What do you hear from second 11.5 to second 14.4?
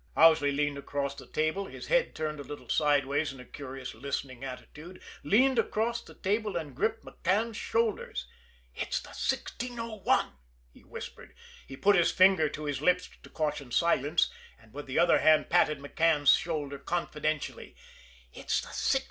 He put his finger to his lips to caution silence,